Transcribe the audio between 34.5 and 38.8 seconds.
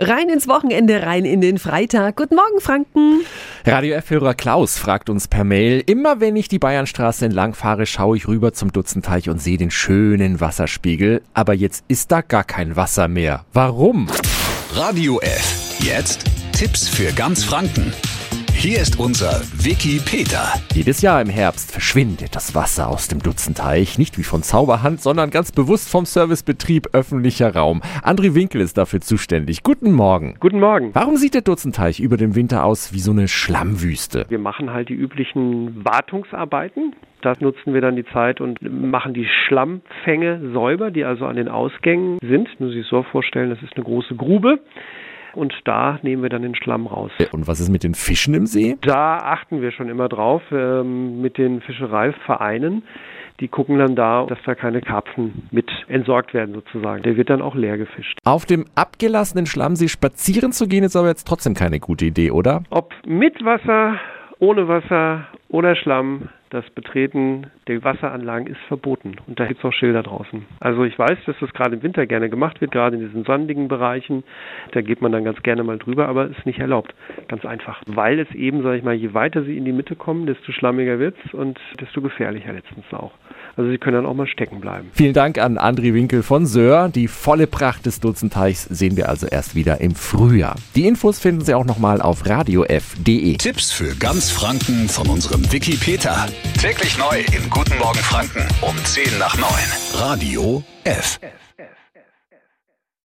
halt die üblichen Wartungsarbeiten. Da nutzen wir dann die Zeit und